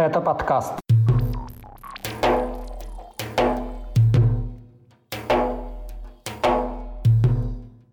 Это 0.00 0.22
подкаст. 0.22 0.79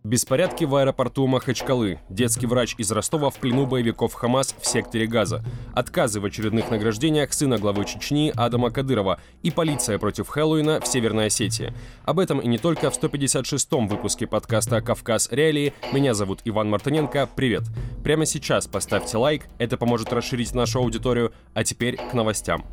Беспорядки 0.07 0.63
в 0.63 0.73
аэропорту 0.73 1.27
Махачкалы. 1.27 1.99
Детский 2.07 2.47
врач 2.47 2.75
из 2.77 2.89
Ростова 2.93 3.29
в 3.29 3.35
плену 3.35 3.65
боевиков 3.65 4.13
Хамас 4.13 4.55
в 4.57 4.65
секторе 4.65 5.05
Газа. 5.05 5.43
Отказы 5.73 6.21
в 6.21 6.25
очередных 6.25 6.71
награждениях 6.71 7.33
сына 7.33 7.57
главы 7.57 7.83
Чечни 7.83 8.31
Адама 8.33 8.71
Кадырова. 8.71 9.19
И 9.43 9.51
полиция 9.51 9.99
против 9.99 10.29
Хэллоуина 10.29 10.79
в 10.79 10.87
Северной 10.87 11.25
Осетии. 11.25 11.73
Об 12.05 12.19
этом 12.19 12.39
и 12.39 12.47
не 12.47 12.57
только 12.57 12.89
в 12.89 12.97
156-м 12.97 13.89
выпуске 13.89 14.27
подкаста 14.27 14.79
«Кавказ. 14.79 15.27
Реалии». 15.29 15.73
Меня 15.91 16.13
зовут 16.13 16.39
Иван 16.45 16.69
Мартыненко. 16.69 17.27
Привет. 17.35 17.63
Прямо 18.01 18.25
сейчас 18.25 18.65
поставьте 18.65 19.17
лайк, 19.17 19.43
это 19.57 19.75
поможет 19.75 20.13
расширить 20.13 20.55
нашу 20.55 20.79
аудиторию. 20.79 21.33
А 21.53 21.65
теперь 21.65 21.97
к 21.97 22.13
новостям. 22.13 22.63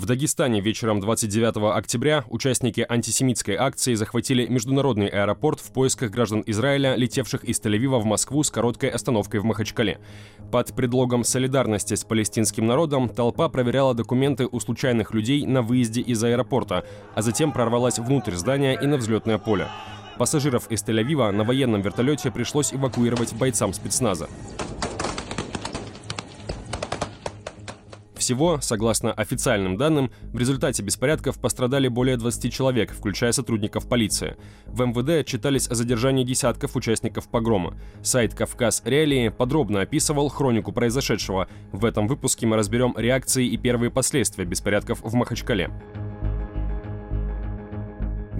В 0.00 0.06
Дагестане 0.06 0.62
вечером 0.62 0.98
29 0.98 1.76
октября 1.76 2.24
участники 2.30 2.86
антисемитской 2.88 3.56
акции 3.56 3.92
захватили 3.92 4.46
международный 4.46 5.08
аэропорт 5.08 5.60
в 5.60 5.70
поисках 5.72 6.10
граждан 6.10 6.42
Израиля, 6.46 6.94
летевших 6.96 7.44
из 7.44 7.60
Тель-Авива 7.60 7.98
в 7.98 8.06
Москву 8.06 8.42
с 8.42 8.50
короткой 8.50 8.88
остановкой 8.88 9.40
в 9.40 9.44
Махачкале. 9.44 10.00
Под 10.50 10.74
предлогом 10.74 11.22
солидарности 11.22 11.92
с 11.92 12.04
палестинским 12.04 12.66
народом 12.66 13.10
толпа 13.10 13.50
проверяла 13.50 13.92
документы 13.92 14.48
у 14.50 14.58
случайных 14.58 15.12
людей 15.12 15.44
на 15.44 15.60
выезде 15.60 16.00
из 16.00 16.24
аэропорта, 16.24 16.86
а 17.14 17.20
затем 17.20 17.52
прорвалась 17.52 17.98
внутрь 17.98 18.36
здания 18.36 18.80
и 18.80 18.86
на 18.86 18.96
взлетное 18.96 19.36
поле. 19.36 19.68
Пассажиров 20.16 20.70
из 20.70 20.82
Тель-Авива 20.82 21.30
на 21.30 21.44
военном 21.44 21.82
вертолете 21.82 22.30
пришлось 22.30 22.72
эвакуировать 22.72 23.34
бойцам 23.34 23.74
спецназа. 23.74 24.30
Всего, 28.20 28.58
согласно 28.60 29.14
официальным 29.14 29.78
данным, 29.78 30.10
в 30.24 30.38
результате 30.38 30.82
беспорядков 30.82 31.40
пострадали 31.40 31.88
более 31.88 32.18
20 32.18 32.52
человек, 32.52 32.92
включая 32.92 33.32
сотрудников 33.32 33.88
полиции. 33.88 34.36
В 34.66 34.84
МВД 34.84 35.26
читались 35.26 35.66
о 35.68 35.74
задержании 35.74 36.22
десятков 36.22 36.76
участников 36.76 37.28
погрома. 37.28 37.78
Сайт 38.02 38.34
«Кавказ 38.34 38.82
Реалии» 38.84 39.30
подробно 39.30 39.80
описывал 39.80 40.28
хронику 40.28 40.70
произошедшего. 40.70 41.48
В 41.72 41.86
этом 41.86 42.06
выпуске 42.08 42.46
мы 42.46 42.58
разберем 42.58 42.94
реакции 42.94 43.46
и 43.46 43.56
первые 43.56 43.90
последствия 43.90 44.44
беспорядков 44.44 45.00
в 45.00 45.14
Махачкале. 45.14 45.70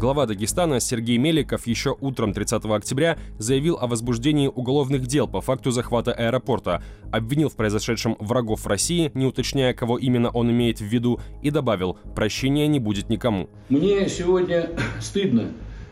Глава 0.01 0.25
Дагестана 0.25 0.81
Сергей 0.81 1.19
Меликов 1.19 1.67
еще 1.67 1.95
утром 2.01 2.33
30 2.33 2.65
октября 2.65 3.19
заявил 3.37 3.77
о 3.79 3.87
возбуждении 3.87 4.47
уголовных 4.47 5.07
дел 5.07 5.29
по 5.29 5.43
факту 5.43 5.73
захвата 5.73 6.11
аэропорта, 6.11 6.83
обвинил 7.13 7.51
в 7.51 7.55
произошедшем 7.55 8.17
врагов 8.19 8.67
России, 8.67 9.11
не 9.13 9.27
уточняя, 9.27 9.75
кого 9.75 9.99
именно 9.99 10.31
он 10.31 10.51
имеет 10.53 10.81
в 10.81 10.87
виду, 10.87 11.21
и 11.43 11.51
добавил, 11.51 11.99
прощения 12.15 12.67
не 12.67 12.81
будет 12.81 13.11
никому. 13.11 13.51
Мне 13.69 14.09
сегодня 14.09 14.71
стыдно 15.03 15.49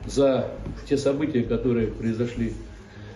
за 0.06 0.52
те 0.88 0.96
события, 0.96 1.42
которые 1.42 1.88
произошли 1.88 2.54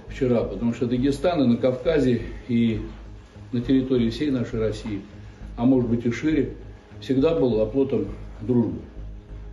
вчера, 0.09 0.45
потому 0.45 0.75
что 0.75 0.85
Дагестан 0.85 1.43
и 1.43 1.47
на 1.47 1.57
Кавказе, 1.57 2.20
и 2.48 2.83
на 3.53 3.63
территории 3.63 4.11
всей 4.11 4.31
нашей 4.31 4.61
России, 4.61 5.01
а 5.57 5.65
может 5.65 5.89
быть 5.89 6.05
и 6.05 6.11
шире, 6.11 6.53
всегда 7.01 7.35
был 7.35 7.63
оплотом 7.63 8.09
дружбы. 8.43 8.83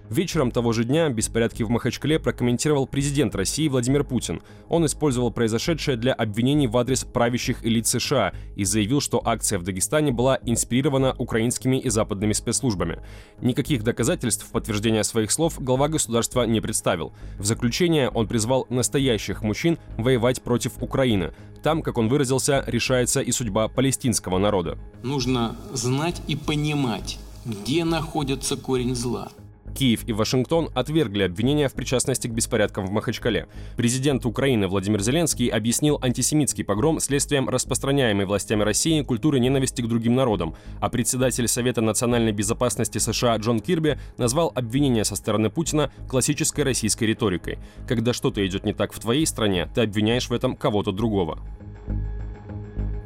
Вечером 0.10 0.50
того 0.50 0.74
же 0.74 0.86
дня 0.86 1.08
беспорядки 1.10 1.62
в 1.62 1.70
Махачкале 1.70 2.18
прокомментировал 2.20 2.88
президент 2.88 3.36
России 3.36 3.68
Владимир 3.68 4.04
Путин. 4.04 4.42
Он 4.68 4.84
использовал 4.88 5.32
произошедшее 5.32 5.98
для 5.98 6.14
обвинений 6.14 6.66
в 6.66 6.76
адрес 6.78 7.04
правящих 7.04 7.64
элит 7.64 7.86
США 7.86 8.34
и 8.56 8.64
заявил, 8.64 9.02
что 9.02 9.22
акция 9.24 9.60
в 9.60 9.64
Дагестане 9.64 10.12
была 10.12 10.40
инспирирована 10.44 11.14
украинскими 11.20 11.80
и 11.80 11.90
западными 11.90 12.34
спецслужбами. 12.34 13.04
Никаких 13.40 13.84
доказательств 13.84 14.48
в 14.48 14.52
подтверждение 14.52 15.04
своих 15.04 15.30
слов 15.30 15.62
глава 15.62 15.90
государства 15.90 16.42
не 16.42 16.60
представил. 16.60 17.14
В 17.38 17.46
заключение 17.46 18.10
он 18.10 18.28
призвал 18.28 18.66
настоящих 18.72 19.44
мужчин 19.44 19.78
воевать 19.98 20.42
против 20.42 20.82
Украины. 20.82 21.34
Там, 21.62 21.84
как 21.84 22.00
он 22.00 22.10
выразился, 22.10 22.64
решается 22.66 23.22
и 23.22 23.32
судьба 23.32 23.68
палестинского 23.68 24.40
народа. 24.40 24.80
Нужно 25.04 25.56
знать 25.72 26.20
и 26.28 26.36
понимать, 26.36 27.20
где 27.46 27.84
находится 27.84 28.58
корень 28.58 28.96
зла– 28.96 29.30
Киев 29.76 30.08
и 30.08 30.14
Вашингтон 30.14 30.70
отвергли 30.74 31.24
обвинения 31.24 31.68
в 31.70 31.74
причастности 31.74 32.28
к 32.28 32.32
беспорядкам 32.32 32.86
в 32.86 32.92
Махачкале. 32.92 33.48
Президент 33.78 34.26
Украины 34.26 34.68
Владимир 34.68 35.02
Зеленский 35.02 35.48
объяснил 35.48 36.00
антисемитский 36.02 36.64
погром 36.64 37.00
следствием 37.00 37.50
распространяемой 37.50 38.26
властями 38.26 38.64
России 38.64 39.02
культуры 39.02 39.40
ненависти 39.40 39.82
к 39.82 39.88
другим 39.88 40.16
народам, 40.16 40.56
а 40.80 40.90
председатель 40.90 41.48
Совета 41.48 41.82
национальной 41.82 42.32
безопасности 42.32 42.98
США 42.98 43.38
Джон 43.38 43.60
Кирби 43.60 44.00
назвал 44.18 44.52
обвинения 44.56 45.06
со 45.06 45.16
стороны 45.16 45.50
Путина 45.50 45.92
классической 46.08 46.62
российской 46.62 47.06
риторикой. 47.06 47.60
Когда 47.88 48.14
что-то 48.14 48.46
идет 48.46 48.66
не 48.66 48.74
так 48.74 48.94
в 48.94 49.00
твоей 49.00 49.26
стране, 49.26 49.70
ты 49.74 49.82
обвиняешь 49.82 50.30
в 50.30 50.34
этом 50.34 50.56
кого-то 50.56 50.92
другого. 50.92 51.40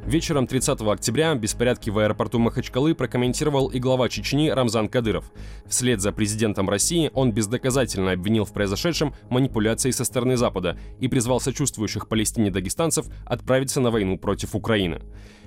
Вечером 0.05 0.47
30 0.47 0.81
октября 0.81 1.33
беспорядки 1.33 1.89
в 1.89 1.97
аэропорту 1.97 2.37
Махачкалы 2.37 2.93
прокомментировал 2.93 3.67
и 3.67 3.79
глава 3.79 4.09
Чечни 4.09 4.49
Рамзан 4.49 4.89
Кадыров. 4.89 5.31
Вслед 5.65 6.01
за 6.01 6.11
президентом 6.11 6.69
России 6.69 7.09
он 7.13 7.31
бездоказательно 7.31 8.11
обвинил 8.11 8.43
в 8.43 8.51
произошедшем 8.51 9.15
манипуляции 9.29 9.91
со 9.91 10.03
стороны 10.03 10.35
Запада 10.35 10.77
и 10.99 11.07
призвал 11.07 11.39
сочувствующих 11.39 12.09
Палестине 12.09 12.51
дагестанцев 12.51 13.05
отправиться 13.25 13.79
на 13.79 13.91
войну 13.91 14.17
против 14.17 14.55
Украины. 14.55 15.01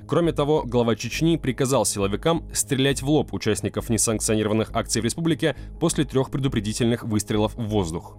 Кроме 0.09 0.33
того, 0.33 0.63
глава 0.65 0.97
Чечни 0.97 1.37
приказал 1.37 1.85
силовикам 1.85 2.49
стрелять 2.55 3.03
в 3.03 3.11
лоб 3.11 3.35
участников 3.35 3.91
несанкционированных 3.91 4.71
акций 4.73 5.03
в 5.03 5.05
республике 5.05 5.55
после 5.81 6.05
трех 6.05 6.31
предупредительных 6.31 7.05
выстрелов 7.05 7.55
в 7.57 7.65
воздух. 7.65 8.17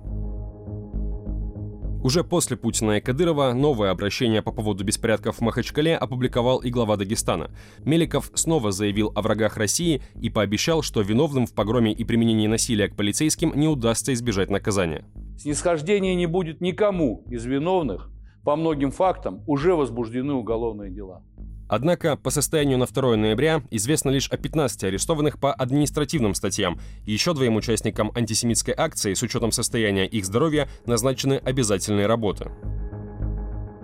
Уже 2.08 2.24
после 2.24 2.56
Путина 2.56 3.00
и 3.00 3.02
Кадырова 3.02 3.52
новое 3.52 3.92
обращение 3.92 4.42
по 4.42 4.54
поводу 4.54 4.86
беспорядков 4.86 5.40
в 5.40 5.42
Махачкале 5.42 5.98
опубликовал 5.98 6.60
и 6.60 6.70
глава 6.70 6.96
Дагестана. 6.96 7.52
Меликов 7.80 8.32
снова 8.34 8.72
заявил 8.72 9.12
о 9.14 9.22
врагах 9.22 9.58
России 9.58 10.02
и 10.16 10.30
пообещал, 10.30 10.84
что 10.84 11.02
виновным 11.02 11.46
в 11.46 11.54
погроме 11.54 11.92
и 11.92 12.06
применении 12.06 12.48
насилия 12.48 12.88
к 12.88 12.96
полицейским 12.96 13.52
не 13.56 13.68
удастся 13.68 14.14
избежать 14.14 14.50
наказания. 14.50 15.04
Снисхождения 15.38 16.16
не 16.16 16.28
будет 16.28 16.62
никому 16.62 17.26
из 17.30 17.44
виновных. 17.44 18.10
По 18.46 18.56
многим 18.56 18.92
фактам 18.92 19.44
уже 19.46 19.76
возбуждены 19.76 20.32
уголовные 20.32 20.90
дела. 20.90 21.26
Однако 21.68 22.16
по 22.16 22.30
состоянию 22.30 22.78
на 22.78 22.86
2 22.86 23.16
ноября 23.16 23.62
известно 23.72 24.10
лишь 24.10 24.30
о 24.30 24.38
15 24.38 24.86
арестованных 24.86 25.40
по 25.40 25.54
административным 25.54 26.34
статьям. 26.34 26.80
Еще 27.06 27.34
двоим 27.34 27.56
участникам 27.56 28.12
антисемитской 28.16 28.74
акции 28.76 29.14
с 29.14 29.22
учетом 29.22 29.52
состояния 29.52 30.06
их 30.06 30.26
здоровья 30.26 30.70
назначены 30.86 31.42
обязательные 31.44 32.08
работы. 32.08 32.52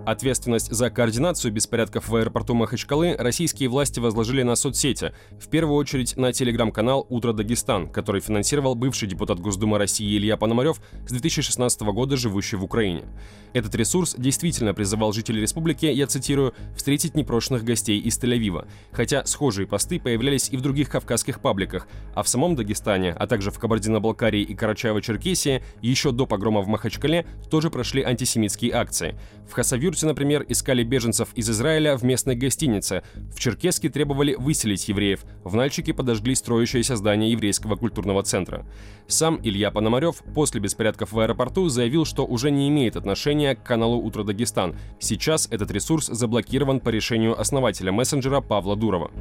Ответственность 0.06 0.70
за 0.70 0.90
координацию 0.90 1.50
беспорядков 1.50 2.08
в 2.08 2.16
аэропорту 2.16 2.52
Махачкалы 2.54 3.16
российские 3.18 3.70
власти 3.70 4.00
возложили 4.00 4.42
на 4.42 4.54
соцсети, 4.54 5.14
в 5.40 5.48
первую 5.48 5.76
очередь 5.76 6.18
на 6.18 6.30
телеграм-канал 6.30 7.06
«Утро 7.08 7.32
Дагестан», 7.32 7.88
который 7.88 8.20
финансировал 8.20 8.74
бывший 8.74 9.08
депутат 9.08 9.40
Госдумы 9.40 9.78
России 9.78 10.16
Илья 10.18 10.36
Пономарев 10.36 10.82
с 11.06 11.10
2016 11.10 11.80
года, 11.82 12.18
живущий 12.18 12.56
в 12.56 12.64
Украине. 12.64 13.04
Этот 13.54 13.74
ресурс 13.76 14.14
действительно 14.18 14.74
призывал 14.74 15.12
жителей 15.12 15.40
республики, 15.40 15.86
я 15.86 16.06
цитирую, 16.06 16.54
«встретить 16.76 17.14
непрошенных 17.14 17.64
гостей 17.64 17.98
из 17.98 18.18
Тель-Авива», 18.18 18.66
хотя 18.92 19.24
схожие 19.24 19.66
посты 19.66 19.98
появлялись 19.98 20.50
и 20.50 20.58
в 20.58 20.60
других 20.60 20.90
кавказских 20.90 21.40
пабликах, 21.40 21.88
а 22.14 22.22
в 22.22 22.28
самом 22.28 22.56
Дагестане, 22.56 23.12
а 23.12 23.26
также 23.26 23.50
в 23.50 23.58
Кабардино-Балкарии 23.58 24.42
и 24.42 24.54
Карачаево-Черкесии 24.54 25.62
еще 25.80 26.10
до 26.10 26.26
погрома 26.26 26.60
в 26.60 26.68
Махачкале 26.68 27.26
тоже 27.48 27.70
прошли 27.70 28.02
антисемитские 28.02 28.74
акции. 28.74 29.18
В 29.48 29.52
Хасавюр 29.52 29.93
Иркутске, 29.94 30.06
например, 30.06 30.44
искали 30.48 30.82
беженцев 30.82 31.28
из 31.36 31.48
Израиля 31.48 31.96
в 31.96 32.02
местной 32.02 32.34
гостинице. 32.34 33.02
В 33.32 33.38
Черкеске 33.38 33.88
требовали 33.88 34.34
выселить 34.34 34.88
евреев. 34.88 35.24
В 35.44 35.54
Нальчике 35.54 35.94
подожгли 35.94 36.34
строящееся 36.34 36.96
здание 36.96 37.30
еврейского 37.30 37.76
культурного 37.76 38.22
центра. 38.24 38.66
Сам 39.06 39.38
Илья 39.42 39.70
Пономарев 39.70 40.22
после 40.34 40.60
беспорядков 40.60 41.12
в 41.12 41.18
аэропорту 41.20 41.68
заявил, 41.68 42.04
что 42.04 42.26
уже 42.26 42.50
не 42.50 42.68
имеет 42.68 42.96
отношения 42.96 43.54
к 43.54 43.62
каналу 43.62 43.98
«Утро 43.98 44.24
Дагестан». 44.24 44.74
Сейчас 44.98 45.46
этот 45.50 45.70
ресурс 45.70 46.06
заблокирован 46.06 46.80
по 46.80 46.88
решению 46.88 47.38
основателя 47.38 47.92
мессенджера 47.92 48.40
Павла 48.40 48.74
Дурова. 48.74 49.12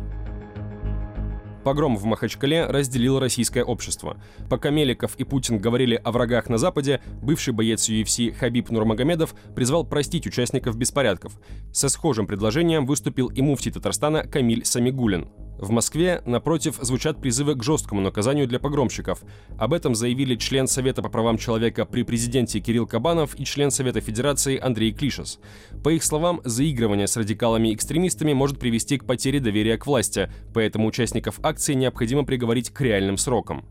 Погром 1.64 1.96
в 1.96 2.04
Махачкале 2.06 2.66
разделил 2.66 3.20
российское 3.20 3.64
общество. 3.64 4.18
Пока 4.50 4.70
Меликов 4.70 5.16
и 5.18 5.24
Путин 5.24 5.60
говорили 5.60 6.00
о 6.04 6.12
врагах 6.12 6.50
на 6.50 6.58
Западе, 6.58 7.02
бывший 7.22 7.54
боец 7.54 7.90
UFC 7.90 8.34
Хабиб 8.34 8.70
Нурмагомедов 8.70 9.34
призвал 9.56 9.86
простить 9.86 10.28
участников 10.28 10.78
беспорядков. 10.78 11.40
Со 11.72 11.90
схожим 11.90 12.28
предложением 12.28 12.86
выступил 12.86 13.28
и 13.28 13.42
муфтий 13.42 13.72
Татарстана 13.72 14.24
Камиль 14.24 14.66
Самигулин. 14.66 15.30
В 15.58 15.70
Москве, 15.70 16.22
напротив, 16.26 16.78
звучат 16.82 17.22
призывы 17.22 17.56
к 17.56 17.64
жесткому 17.64 18.02
наказанию 18.02 18.48
для 18.48 18.60
погромщиков. 18.60 19.22
Об 19.58 19.74
этом 19.74 19.96
заявили 19.96 20.36
член 20.36 20.68
Совета 20.68 21.02
по 21.02 21.10
правам 21.10 21.38
человека 21.38 21.86
при 21.86 22.04
президенте 22.04 22.60
Кирилл 22.60 22.88
Кабанов 22.88 23.40
и 23.40 23.46
член 23.46 23.72
Совета 23.72 24.02
Федерации 24.02 24.60
Андрей 24.60 24.92
Клишес. 24.92 25.40
По 25.84 25.90
их 25.90 26.04
словам, 26.04 26.42
заигрывание 26.44 27.08
с 27.08 27.16
радикалами 27.16 27.74
экстремистами 27.74 28.34
может 28.34 28.60
привести 28.60 28.98
к 28.98 29.06
потере 29.06 29.40
доверия 29.40 29.78
к 29.78 29.86
власти, 29.86 30.30
поэтому 30.54 30.88
участников 30.88 31.40
акции 31.44 31.74
необходимо 31.74 32.26
приговорить 32.26 32.72
к 32.72 32.82
реальным 32.82 33.18
срокам. 33.18 33.64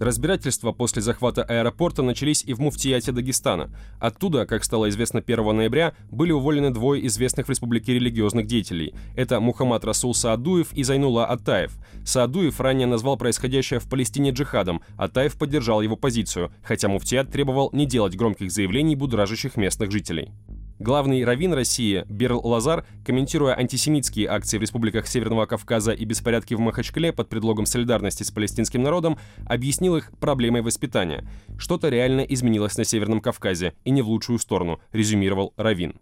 Разбирательства 0.00 0.72
после 0.72 1.02
захвата 1.02 1.42
аэропорта 1.42 2.02
начались 2.02 2.44
и 2.44 2.54
в 2.54 2.60
Муфтияте 2.60 3.10
Дагестана. 3.10 3.70
Оттуда, 3.98 4.46
как 4.46 4.62
стало 4.62 4.88
известно 4.90 5.20
1 5.20 5.56
ноября, 5.56 5.92
были 6.10 6.30
уволены 6.30 6.70
двое 6.70 7.04
известных 7.08 7.46
в 7.46 7.50
республике 7.50 7.94
религиозных 7.94 8.46
деятелей. 8.46 8.94
Это 9.16 9.40
Мухаммад 9.40 9.84
Расул 9.84 10.14
Саадуев 10.14 10.72
и 10.72 10.84
Зайнула 10.84 11.26
Атаев. 11.26 11.72
Саадуев 12.04 12.60
ранее 12.60 12.86
назвал 12.86 13.16
происходящее 13.16 13.80
в 13.80 13.88
Палестине 13.88 14.30
джихадом, 14.30 14.82
Атаев 14.96 15.36
поддержал 15.36 15.80
его 15.80 15.96
позицию, 15.96 16.52
хотя 16.62 16.88
Муфтият 16.88 17.32
требовал 17.32 17.70
не 17.72 17.86
делать 17.86 18.16
громких 18.16 18.52
заявлений, 18.52 18.94
будоражащих 18.94 19.56
местных 19.56 19.90
жителей. 19.90 20.32
Главный 20.78 21.24
раввин 21.24 21.52
России 21.54 22.04
Берл 22.08 22.40
Лазар, 22.46 22.86
комментируя 23.04 23.58
антисемитские 23.58 24.28
акции 24.28 24.58
в 24.58 24.62
республиках 24.62 25.08
Северного 25.08 25.46
Кавказа 25.46 25.90
и 25.90 26.04
беспорядки 26.04 26.54
в 26.54 26.60
Махачкале 26.60 27.12
под 27.12 27.28
предлогом 27.28 27.66
солидарности 27.66 28.22
с 28.22 28.30
палестинским 28.30 28.82
народом, 28.84 29.18
объяснил 29.46 29.96
их 29.96 30.12
проблемой 30.20 30.62
воспитания. 30.62 31.28
Что-то 31.58 31.88
реально 31.88 32.20
изменилось 32.20 32.78
на 32.78 32.84
Северном 32.84 33.20
Кавказе, 33.20 33.74
и 33.84 33.90
не 33.90 34.02
в 34.02 34.08
лучшую 34.08 34.38
сторону, 34.38 34.78
резюмировал 34.92 35.52
раввин. 35.56 35.94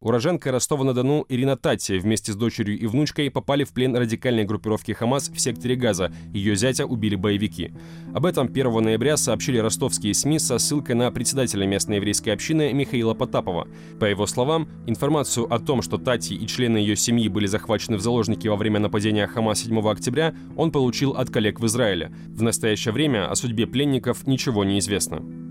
Уроженка 0.00 0.52
Ростова-на-Дону 0.52 1.26
Ирина 1.28 1.56
Татти 1.56 1.98
вместе 1.98 2.32
с 2.32 2.36
дочерью 2.36 2.78
и 2.78 2.86
внучкой 2.86 3.30
попали 3.30 3.64
в 3.64 3.72
плен 3.72 3.96
радикальной 3.96 4.44
группировки 4.44 4.92
«Хамас» 4.92 5.28
в 5.28 5.40
секторе 5.40 5.74
Газа. 5.74 6.12
Ее 6.32 6.54
зятя 6.54 6.86
убили 6.86 7.16
боевики. 7.16 7.72
Об 8.14 8.24
этом 8.24 8.46
1 8.46 8.82
ноября 8.82 9.16
сообщили 9.16 9.58
ростовские 9.58 10.14
СМИ 10.14 10.38
со 10.38 10.58
ссылкой 10.58 10.94
на 10.94 11.10
председателя 11.10 11.66
местной 11.66 11.96
еврейской 11.96 12.30
общины 12.30 12.72
Михаила 12.72 13.14
Потапова. 13.14 13.66
По 13.98 14.04
его 14.04 14.26
словам, 14.26 14.68
информацию 14.86 15.52
о 15.52 15.58
том, 15.58 15.82
что 15.82 15.98
Тати 15.98 16.34
и 16.34 16.46
члены 16.46 16.78
ее 16.78 16.94
семьи 16.94 17.28
были 17.28 17.46
захвачены 17.46 17.96
в 17.96 18.00
заложники 18.00 18.46
во 18.46 18.56
время 18.56 18.78
нападения 18.78 19.26
«Хамас» 19.26 19.64
7 19.64 19.78
октября, 19.88 20.32
он 20.56 20.70
получил 20.70 21.12
от 21.12 21.30
коллег 21.30 21.58
в 21.58 21.66
Израиле. 21.66 22.12
В 22.28 22.42
настоящее 22.42 22.92
время 22.92 23.28
о 23.28 23.34
судьбе 23.34 23.66
пленников 23.66 24.26
ничего 24.28 24.62
не 24.62 24.78
известно. 24.78 25.47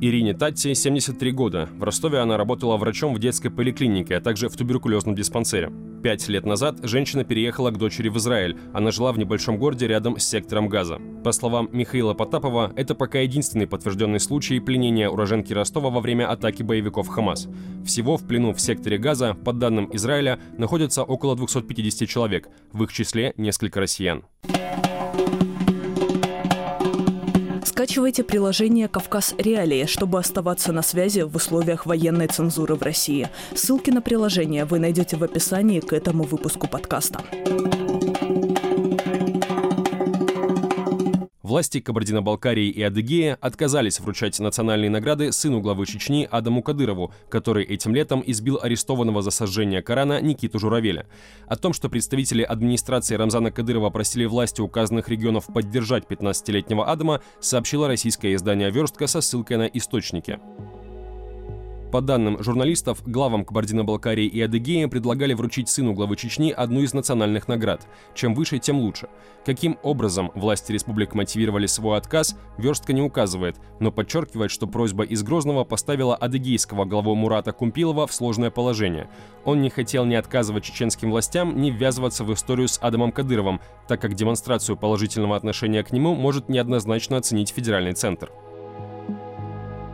Ирине 0.00 0.32
Татти 0.32 0.74
73 0.74 1.32
года. 1.32 1.68
В 1.76 1.82
Ростове 1.82 2.20
она 2.20 2.36
работала 2.36 2.76
врачом 2.76 3.14
в 3.14 3.18
детской 3.18 3.48
поликлинике, 3.48 4.16
а 4.16 4.20
также 4.20 4.48
в 4.48 4.56
туберкулезном 4.56 5.16
диспансере. 5.16 5.72
Пять 6.04 6.28
лет 6.28 6.46
назад 6.46 6.78
женщина 6.84 7.24
переехала 7.24 7.72
к 7.72 7.78
дочери 7.78 8.08
в 8.08 8.16
Израиль. 8.18 8.56
Она 8.72 8.92
жила 8.92 9.10
в 9.10 9.18
небольшом 9.18 9.58
городе 9.58 9.88
рядом 9.88 10.16
с 10.16 10.24
сектором 10.24 10.68
Газа. 10.68 11.00
По 11.24 11.32
словам 11.32 11.68
Михаила 11.72 12.14
Потапова, 12.14 12.72
это 12.76 12.94
пока 12.94 13.18
единственный 13.18 13.66
подтвержденный 13.66 14.20
случай 14.20 14.60
пленения 14.60 15.10
уроженки 15.10 15.52
Ростова 15.52 15.90
во 15.90 16.00
время 16.00 16.30
атаки 16.30 16.62
боевиков 16.62 17.08
Хамас. 17.08 17.48
Всего 17.84 18.16
в 18.16 18.24
плену 18.24 18.52
в 18.52 18.60
секторе 18.60 18.98
Газа, 18.98 19.34
по 19.34 19.52
данным 19.52 19.90
Израиля, 19.92 20.38
находится 20.56 21.02
около 21.02 21.34
250 21.34 22.08
человек, 22.08 22.48
в 22.72 22.84
их 22.84 22.92
числе 22.92 23.34
несколько 23.36 23.80
россиян. 23.80 24.22
Скачивайте 27.88 28.22
приложение 28.22 28.86
«Кавказ 28.86 29.34
Реалии», 29.38 29.86
чтобы 29.86 30.18
оставаться 30.18 30.72
на 30.72 30.82
связи 30.82 31.20
в 31.20 31.34
условиях 31.34 31.86
военной 31.86 32.26
цензуры 32.26 32.74
в 32.74 32.82
России. 32.82 33.30
Ссылки 33.54 33.88
на 33.88 34.02
приложение 34.02 34.66
вы 34.66 34.78
найдете 34.78 35.16
в 35.16 35.24
описании 35.24 35.80
к 35.80 35.94
этому 35.94 36.24
выпуску 36.24 36.68
подкаста. 36.68 37.22
Власти 41.48 41.80
Кабардино-Балкарии 41.80 42.68
и 42.68 42.82
Адыгея 42.82 43.38
отказались 43.40 44.00
вручать 44.00 44.38
национальные 44.38 44.90
награды 44.90 45.32
сыну 45.32 45.62
главы 45.62 45.86
Чечни 45.86 46.28
Адаму 46.30 46.62
Кадырову, 46.62 47.14
который 47.30 47.64
этим 47.64 47.94
летом 47.94 48.22
избил 48.26 48.58
арестованного 48.62 49.22
за 49.22 49.30
сожжение 49.30 49.80
Корана 49.80 50.20
Никиту 50.20 50.58
Журавеля. 50.58 51.06
О 51.46 51.56
том, 51.56 51.72
что 51.72 51.88
представители 51.88 52.42
администрации 52.42 53.14
Рамзана 53.14 53.50
Кадырова 53.50 53.88
просили 53.88 54.26
власти 54.26 54.60
указанных 54.60 55.08
регионов 55.08 55.46
поддержать 55.46 56.04
15-летнего 56.04 56.84
Адама, 56.84 57.22
сообщило 57.40 57.88
российское 57.88 58.34
издание 58.34 58.70
«Верстка» 58.70 59.06
со 59.06 59.22
ссылкой 59.22 59.56
на 59.56 59.66
источники. 59.68 60.38
По 61.90 62.02
данным 62.02 62.42
журналистов, 62.42 63.02
главам 63.06 63.46
Кабардино-Балкарии 63.46 64.26
и 64.26 64.42
Адыгеи 64.42 64.84
предлагали 64.84 65.32
вручить 65.32 65.70
сыну 65.70 65.94
главы 65.94 66.16
Чечни 66.16 66.50
одну 66.50 66.80
из 66.80 66.92
национальных 66.92 67.48
наград. 67.48 67.86
Чем 68.14 68.34
выше, 68.34 68.58
тем 68.58 68.78
лучше. 68.78 69.08
Каким 69.46 69.78
образом 69.82 70.30
власти 70.34 70.70
республик 70.70 71.14
мотивировали 71.14 71.64
свой 71.64 71.96
отказ, 71.96 72.36
верстка 72.58 72.92
не 72.92 73.00
указывает, 73.00 73.56
но 73.80 73.90
подчеркивает, 73.90 74.50
что 74.50 74.66
просьба 74.66 75.04
из 75.04 75.22
Грозного 75.22 75.64
поставила 75.64 76.14
адыгейского 76.14 76.84
главу 76.84 77.14
Мурата 77.14 77.52
Кумпилова 77.52 78.06
в 78.06 78.12
сложное 78.12 78.50
положение. 78.50 79.08
Он 79.46 79.62
не 79.62 79.70
хотел 79.70 80.04
ни 80.04 80.14
отказывать 80.14 80.64
чеченским 80.64 81.10
властям, 81.10 81.58
ни 81.58 81.70
ввязываться 81.70 82.22
в 82.22 82.32
историю 82.34 82.68
с 82.68 82.78
Адамом 82.82 83.12
Кадыровым, 83.12 83.60
так 83.86 83.98
как 84.02 84.12
демонстрацию 84.12 84.76
положительного 84.76 85.36
отношения 85.36 85.82
к 85.82 85.92
нему 85.92 86.14
может 86.14 86.50
неоднозначно 86.50 87.16
оценить 87.16 87.48
федеральный 87.48 87.94
центр. 87.94 88.30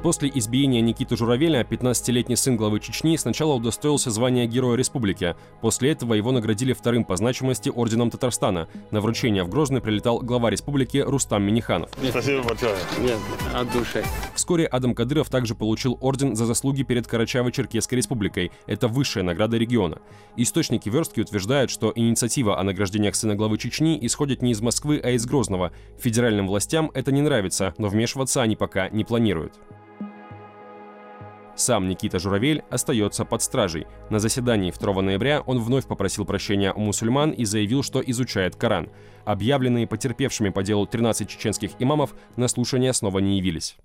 После 0.05 0.31
избиения 0.35 0.83
Никиты 0.83 1.17
Журавеля 1.17 1.63
15-летний 1.63 2.37
сын 2.37 2.59
главы 2.59 2.79
Чечни 2.79 3.17
сначала 3.17 3.55
удостоился 3.55 4.11
звания 4.11 4.45
Героя 4.45 4.77
Республики. 4.77 5.35
После 5.63 5.93
этого 5.93 6.13
его 6.13 6.31
наградили 6.31 6.75
вторым 6.75 7.07
по 7.07 7.17
значимости 7.17 7.71
орденом 7.71 8.11
Татарстана. 8.11 8.69
На 8.91 9.01
вручение 9.01 9.45
в 9.45 9.49
Грозный 9.49 9.81
прилетал 9.81 10.19
глава 10.19 10.51
республики 10.51 10.99
Рустам 10.99 11.45
Миниханов. 11.45 11.89
Спасибо 12.11 12.43
большое. 12.43 12.77
Нет, 13.01 13.17
от 13.55 13.73
души. 13.73 14.05
Вскоре 14.35 14.67
Адам 14.67 14.95
Кадыров 14.95 15.31
также 15.31 15.55
получил 15.55 15.97
орден 16.03 16.37
за 16.37 16.45
заслуги 16.45 16.83
перед 16.83 17.07
Карачаево-Черкесской 17.07 17.97
республикой. 17.97 18.53
Это 18.67 18.89
высшая 18.89 19.23
награда 19.23 19.57
региона. 19.57 20.03
Источники 20.37 20.91
верстки 20.91 21.21
утверждают, 21.21 21.71
что 21.71 21.91
инициатива 21.97 22.61
о 22.61 22.63
награждениях 22.63 23.15
сына 23.15 23.37
главы 23.37 23.57
Чечни 23.57 23.99
исходит 24.03 24.43
не 24.43 24.51
из 24.51 24.61
Москвы, 24.61 25.01
а 25.03 25.13
из 25.13 25.25
Грозного. 25.25 25.73
Федеральным 25.99 26.47
властям 26.47 26.91
это 26.93 27.11
не 27.11 27.23
нравится, 27.23 27.73
но 27.79 27.89
вмешиваться 27.89 28.43
они 28.43 28.55
пока 28.55 28.91
не 28.91 29.05
планируют. 29.05 29.55
Сам 31.57 31.89
Никита 31.89 32.19
Журавель 32.19 32.65
остается 32.71 33.25
под 33.25 33.43
стражей. 33.43 33.87
На 34.11 34.19
заседании 34.19 34.73
2 34.73 35.03
ноября 35.03 35.41
он 35.41 35.61
вновь 35.61 35.87
попросил 35.87 36.25
прощения 36.25 36.73
у 36.73 36.81
мусульман 36.81 37.31
и 37.31 37.45
заявил, 37.45 37.83
что 37.83 38.01
изучает 38.01 38.57
Коран. 38.57 38.91
Объявленные 39.25 39.87
потерпевшими 39.87 40.49
по 40.51 40.63
делу 40.63 40.87
13 40.87 41.29
чеченских 41.29 41.71
имамов 41.79 42.15
на 42.37 42.49
слушание 42.49 42.93
снова 42.93 43.21
не 43.21 43.39
явились. 43.39 43.77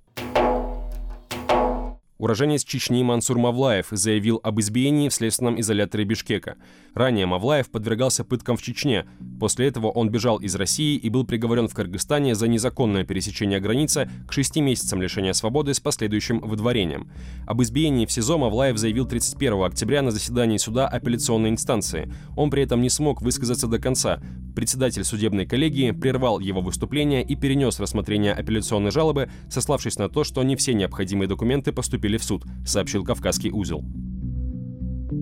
Уроженец 2.19 2.65
Чечни 2.65 3.01
Мансур 3.01 3.37
Мавлаев 3.37 3.87
заявил 3.91 4.41
об 4.43 4.59
избиении 4.59 5.07
в 5.07 5.13
следственном 5.13 5.57
изоляторе 5.61 6.03
Бишкека. 6.03 6.57
Ранее 6.93 7.25
Мавлаев 7.25 7.69
подвергался 7.69 8.25
пыткам 8.25 8.57
в 8.57 8.61
Чечне. 8.61 9.05
После 9.39 9.67
этого 9.67 9.87
он 9.87 10.09
бежал 10.09 10.37
из 10.37 10.53
России 10.55 10.97
и 10.97 11.09
был 11.09 11.25
приговорен 11.25 11.69
в 11.69 11.73
Кыргызстане 11.73 12.35
за 12.35 12.49
незаконное 12.49 13.05
пересечение 13.05 13.61
границы 13.61 14.09
к 14.27 14.33
шести 14.33 14.59
месяцам 14.59 15.01
лишения 15.01 15.31
свободы 15.31 15.73
с 15.73 15.79
последующим 15.79 16.41
выдворением. 16.41 17.09
Об 17.47 17.61
избиении 17.61 18.05
в 18.05 18.11
СИЗО 18.11 18.37
Мавлаев 18.37 18.77
заявил 18.77 19.05
31 19.05 19.63
октября 19.63 20.01
на 20.01 20.11
заседании 20.11 20.57
суда 20.57 20.89
апелляционной 20.89 21.51
инстанции. 21.51 22.11
Он 22.35 22.49
при 22.49 22.63
этом 22.63 22.81
не 22.81 22.89
смог 22.89 23.21
высказаться 23.21 23.67
до 23.67 23.79
конца. 23.79 24.21
Председатель 24.59 25.05
судебной 25.05 25.45
коллегии 25.45 25.91
прервал 25.91 26.41
его 26.41 26.59
выступление 26.59 27.23
и 27.23 27.33
перенес 27.37 27.79
рассмотрение 27.79 28.33
апелляционной 28.33 28.91
жалобы, 28.91 29.29
сославшись 29.49 29.97
на 29.97 30.09
то, 30.09 30.25
что 30.25 30.43
не 30.43 30.57
все 30.57 30.73
необходимые 30.73 31.29
документы 31.29 31.71
поступили 31.71 32.17
в 32.17 32.25
суд, 32.25 32.43
сообщил 32.65 33.05
Кавказский 33.05 33.51
узел. 33.51 33.85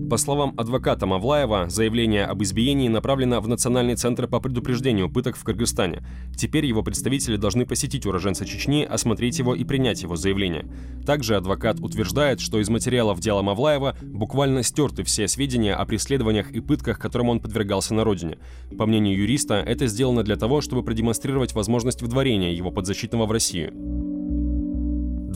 По 0.08 0.16
словам 0.16 0.54
адвоката 0.56 1.04
Мавлаева, 1.04 1.68
заявление 1.68 2.24
об 2.24 2.42
избиении 2.42 2.88
направлено 2.88 3.42
в 3.42 3.48
Национальный 3.48 3.94
центр 3.94 4.26
по 4.26 4.40
предупреждению 4.40 5.10
пыток 5.10 5.36
в 5.36 5.44
Кыргызстане. 5.44 6.02
Теперь 6.34 6.64
его 6.64 6.82
представители 6.82 7.36
должны 7.36 7.66
посетить 7.66 8.06
уроженца 8.06 8.46
Чечни, 8.46 8.84
осмотреть 8.84 9.38
его 9.38 9.54
и 9.54 9.64
принять 9.64 10.02
его 10.02 10.16
заявление. 10.16 10.66
Также 11.04 11.36
адвокат 11.36 11.80
утверждает, 11.80 12.40
что 12.40 12.58
из 12.58 12.70
материалов 12.70 13.20
дела 13.20 13.42
Мавлаева 13.42 13.96
буквально 14.00 14.62
стерты 14.62 15.02
все 15.02 15.28
сведения 15.28 15.74
о 15.74 15.84
преследованиях 15.84 16.52
и 16.52 16.60
пытках, 16.60 16.98
которым 16.98 17.28
он 17.28 17.40
подвергался 17.40 17.92
на 17.92 18.02
родине. 18.02 18.38
По 18.78 18.86
мнению 18.86 19.18
юриста, 19.18 19.56
это 19.56 19.88
сделано 19.88 20.22
для 20.22 20.36
того, 20.36 20.62
чтобы 20.62 20.82
продемонстрировать 20.84 21.52
возможность 21.52 22.00
вдворения 22.00 22.54
его 22.54 22.70
подзащитного 22.70 23.26
в 23.26 23.32
Россию. 23.32 24.17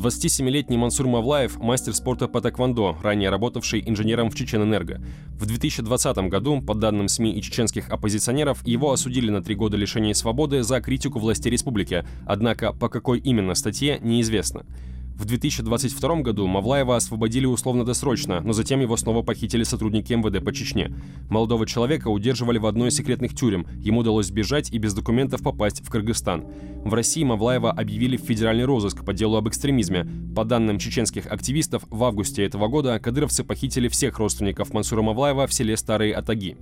27-летний 0.03 0.77
Мансур 0.77 1.07
Мавлаев– 1.07 1.59
мастер 1.61 1.95
спорта 1.95 2.27
по 2.27 2.41
тэквондо, 2.41 2.97
ранее 3.03 3.31
работавший 3.31 3.85
инженером 3.87 4.31
в 4.31 4.35
Чеченэнерго. 4.35 5.01
В 5.39 5.47
2020 5.47 6.17
году, 6.29 6.61
по 6.61 6.75
данным 6.75 7.07
СМИ 7.07 7.33
и 7.39 7.41
чеченских 7.41 7.89
оппозиционеров, 7.89 8.67
его 8.67 8.91
осудили 8.91 9.31
на 9.31 9.45
три 9.45 9.55
года 9.55 9.77
лишения 9.77 10.13
свободы 10.15 10.65
за 10.65 10.81
критику 10.81 11.21
власти 11.21 11.47
республики, 11.49 12.05
однако 12.27 12.73
по 12.73 12.89
какой 12.89 13.21
именно 13.21 13.55
статье– 13.55 14.01
неизвестно. 14.03 14.67
В 15.16 15.25
2022 15.25 16.23
году 16.23 16.47
Мавлаева 16.47 16.97
освободили 16.97 17.47
условно-досрочно, 17.47 18.40
но 18.40 18.52
затем 18.52 18.81
его 18.81 18.97
снова 18.97 19.23
похитили 19.23 19.62
сотрудники 19.62 20.12
МВД 20.12 20.45
по 20.45 20.52
Чечне. 20.52 20.95
Молодого 21.28 21.66
человека 21.66 22.09
удерживали 22.09 22.59
в 22.59 22.66
одной 22.66 22.88
из 22.88 22.97
секретных 22.97 23.35
тюрем. 23.35 23.66
Ему 23.78 24.00
удалось 24.00 24.26
сбежать 24.26 24.73
и 24.73 24.78
без 24.78 24.95
документов 24.95 25.42
попасть 25.42 25.85
в 25.85 25.90
Кыргызстан. 25.90 26.45
В 26.85 26.95
России 26.95 27.23
Мавлаева 27.23 27.71
объявили 27.71 28.16
в 28.16 28.23
федеральный 28.23 28.64
розыск 28.64 29.04
по 29.04 29.12
делу 29.12 29.37
об 29.37 29.49
экстремизме. 29.49 30.07
По 30.35 30.45
данным 30.45 30.78
чеченских 30.78 31.26
активистов, 31.26 31.85
в 31.90 32.02
августе 32.04 32.45
этого 32.45 32.69
года 32.69 32.99
кадыровцы 32.99 33.45
похитили 33.45 33.88
всех 33.88 34.19
родственников 34.19 34.73
Мансура 34.73 35.02
Мавлаева 35.02 35.47
в 35.47 35.52
селе 35.52 35.76
Старые 35.76 36.14
Атаги. 36.14 36.57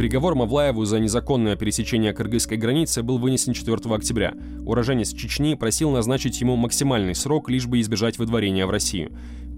Приговор 0.00 0.34
Мавлаеву 0.34 0.82
за 0.86 0.98
незаконное 0.98 1.56
пересечение 1.56 2.14
кыргызской 2.14 2.56
границы 2.56 3.02
был 3.02 3.18
вынесен 3.18 3.52
4 3.52 3.94
октября. 3.94 4.32
Уроженец 4.64 5.12
Чечни 5.12 5.52
просил 5.52 5.90
назначить 5.90 6.40
ему 6.40 6.56
максимальный 6.56 7.14
срок, 7.14 7.50
лишь 7.50 7.66
бы 7.66 7.82
избежать 7.82 8.16
выдворения 8.16 8.66
в 8.66 8.70
Россию. 8.70 9.12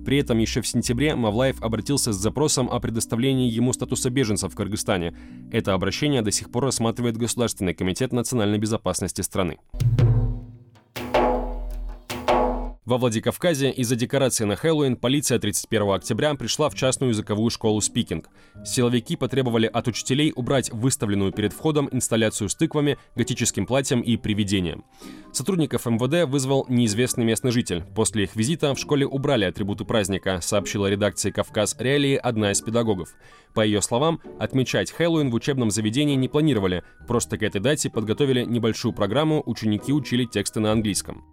При 0.05 0.19
этом 0.19 0.39
еще 0.39 0.61
в 0.61 0.67
сентябре 0.67 1.15
Мавлаев 1.15 1.63
обратился 1.63 2.13
с 2.13 2.17
запросом 2.17 2.69
о 2.73 2.81
предоставлении 2.81 3.49
ему 3.49 3.73
статуса 3.73 4.11
беженца 4.11 4.49
в 4.49 4.57
Кыргызстане. 4.57 5.15
Это 5.53 5.75
обращение 5.75 6.23
до 6.23 6.33
сих 6.33 6.51
пор 6.51 6.65
рассматривает 6.65 7.17
Государственный 7.17 7.73
комитет 7.73 8.13
национальной 8.13 8.59
безопасности 8.59 9.21
страны. 9.21 9.59
Во 12.85 12.99
Владикавказе 12.99 13.71
из-за 13.71 13.95
декорации 13.95 14.45
на 14.45 14.57
Хэллоуин 14.57 14.97
полиция 14.97 15.39
31 15.39 15.91
октября 15.91 16.35
пришла 16.35 16.69
в 16.69 16.75
частную 16.75 17.11
языковую 17.11 17.49
школу 17.49 17.81
«Спикинг». 17.81 18.29
Силовики 18.65 19.15
потребовали 19.15 19.67
от 19.67 19.87
учителей 19.87 20.33
убрать 20.35 20.69
выставленную 20.73 21.31
перед 21.31 21.53
входом 21.53 21.89
инсталляцию 21.93 22.49
с 22.49 22.57
тыквами, 22.57 22.99
готическим 23.15 23.67
платьем 23.67 24.01
и 24.01 24.17
привидением. 24.17 24.85
Сотрудников 25.31 25.87
МВД 25.87 26.29
вызвал 26.29 26.67
неизвестный 26.69 27.25
местный 27.25 27.53
житель. 27.53 27.85
После 27.95 28.25
их 28.25 28.35
визита 28.35 28.75
в 28.75 28.79
школе 28.81 29.07
убрали 29.07 29.45
атрибуты 29.45 29.85
праздника, 29.85 30.41
сообщила 30.43 30.91
редакция 30.91 31.31
«Кавказ 31.31 31.77
Реалии» 31.79 32.17
одна 32.17 32.51
из 32.51 32.61
педагогов. 32.63 33.11
По 33.55 33.65
ее 33.65 33.81
словам, 33.81 34.21
отмечать 34.41 34.91
Хэллоуин 34.91 35.31
в 35.31 35.35
учебном 35.35 35.71
заведении 35.71 36.17
не 36.17 36.27
планировали, 36.27 36.83
просто 37.07 37.39
к 37.39 37.45
этой 37.45 37.61
дате 37.61 37.91
подготовили 37.91 38.43
небольшую 38.43 38.93
программу, 38.93 39.41
ученики 39.47 39.93
учили 39.93 40.25
тексты 40.25 40.59
на 40.59 40.73
английском. 40.73 41.25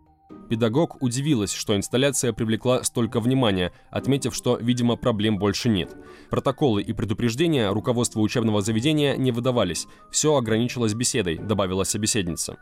Педагог 0.49 1.01
удивилась, 1.01 1.53
что 1.53 1.75
инсталляция 1.75 2.33
привлекла 2.33 2.83
столько 2.83 3.19
внимания, 3.19 3.71
отметив, 3.91 4.33
что, 4.33 4.57
видимо, 4.57 4.95
проблем 4.95 5.37
больше 5.37 5.69
нет. 5.69 5.95
Протоколы 6.31 6.81
и 6.81 6.91
предупреждения 6.91 7.69
руководству 7.71 8.21
учебного 8.23 8.61
заведения 8.61 9.15
не 9.15 9.31
выдавались. 9.31 9.85
Все 10.09 10.35
ограничилось 10.35 10.95
беседой, 10.95 11.37
добавила 11.37 11.83
собеседница. 11.83 12.57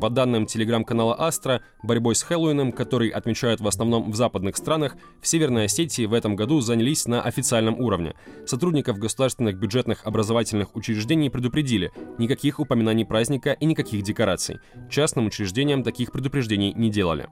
По 0.00 0.08
данным 0.08 0.46
телеграм-канала 0.46 1.14
Астра, 1.18 1.60
борьбой 1.82 2.14
с 2.14 2.22
Хэллоуином, 2.22 2.72
который 2.72 3.10
отмечают 3.10 3.60
в 3.60 3.68
основном 3.68 4.10
в 4.10 4.14
западных 4.14 4.56
странах, 4.56 4.96
в 5.20 5.26
Северной 5.26 5.66
Осетии 5.66 6.06
в 6.06 6.14
этом 6.14 6.36
году 6.36 6.60
занялись 6.60 7.06
на 7.06 7.20
официальном 7.20 7.78
уровне. 7.78 8.14
Сотрудников 8.46 8.98
государственных 8.98 9.58
бюджетных 9.58 10.06
образовательных 10.06 10.74
учреждений 10.74 11.28
предупредили– 11.28 11.92
никаких 12.18 12.60
упоминаний 12.60 13.04
праздника 13.04 13.52
и 13.52 13.66
никаких 13.66 14.02
декораций. 14.02 14.60
Частным 14.88 15.26
учреждениям 15.26 15.82
таких 15.82 16.12
предупреждений 16.12 16.72
не 16.72 16.90
делали. 16.90 17.28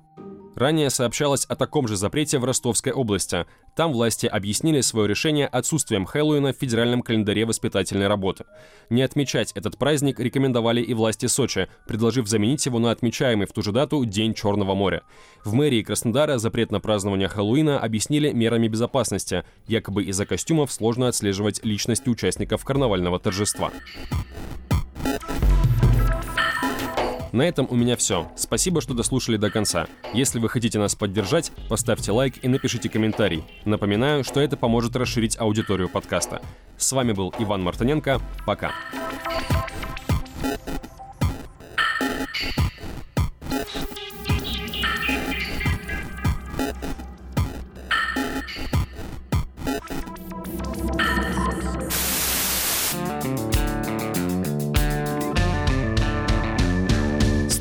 Ранее 0.58 0.90
сообщалось 0.90 1.44
о 1.44 1.54
таком 1.54 1.86
же 1.86 1.96
запрете 1.96 2.40
в 2.40 2.44
Ростовской 2.44 2.90
области. 2.90 3.46
Там 3.76 3.92
власти 3.92 4.26
объяснили 4.26 4.80
свое 4.80 5.06
решение 5.06 5.46
отсутствием 5.46 6.04
Хэллоуина 6.04 6.52
в 6.52 6.56
федеральном 6.56 7.02
календаре 7.02 7.46
воспитательной 7.46 8.08
работы. 8.08 8.44
Не 8.90 9.02
отмечать 9.02 9.52
этот 9.52 9.78
праздник 9.78 10.18
рекомендовали 10.18 10.80
и 10.80 10.94
власти 10.94 11.26
Сочи, 11.26 11.68
предложив 11.86 12.26
заменить 12.26 12.66
его 12.66 12.80
на 12.80 12.90
отмечаемый 12.90 13.46
в 13.46 13.52
ту 13.52 13.62
же 13.62 13.70
дату 13.70 14.04
День 14.04 14.34
Черного 14.34 14.74
моря. 14.74 15.02
В 15.44 15.52
мэрии 15.52 15.84
Краснодара 15.84 16.38
запрет 16.38 16.72
на 16.72 16.80
празднование 16.80 17.28
Хэллоуина 17.28 17.78
объяснили 17.78 18.32
мерами 18.32 18.66
безопасности. 18.66 19.44
Якобы 19.68 20.02
из-за 20.06 20.26
костюмов 20.26 20.72
сложно 20.72 21.06
отслеживать 21.06 21.64
личности 21.64 22.08
участников 22.08 22.64
карнавального 22.64 23.20
торжества. 23.20 23.70
На 27.32 27.42
этом 27.42 27.66
у 27.70 27.74
меня 27.74 27.96
все. 27.96 28.30
Спасибо, 28.36 28.80
что 28.80 28.94
дослушали 28.94 29.36
до 29.36 29.50
конца. 29.50 29.86
Если 30.14 30.38
вы 30.38 30.48
хотите 30.48 30.78
нас 30.78 30.94
поддержать, 30.94 31.52
поставьте 31.68 32.12
лайк 32.12 32.42
и 32.42 32.48
напишите 32.48 32.88
комментарий. 32.88 33.44
Напоминаю, 33.64 34.24
что 34.24 34.40
это 34.40 34.56
поможет 34.56 34.96
расширить 34.96 35.38
аудиторию 35.38 35.88
подкаста. 35.88 36.40
С 36.76 36.92
вами 36.92 37.12
был 37.12 37.34
Иван 37.38 37.62
Мартыненко. 37.62 38.20
Пока. 38.46 38.72